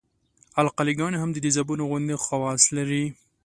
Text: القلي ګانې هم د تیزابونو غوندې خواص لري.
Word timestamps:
القلي 0.61 0.93
ګانې 0.99 1.17
هم 1.19 1.29
د 1.33 1.37
تیزابونو 1.45 1.83
غوندې 1.89 2.15
خواص 2.23 2.63
لري. 2.77 3.03